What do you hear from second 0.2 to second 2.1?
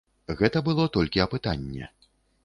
Гэта было толькі апытанне.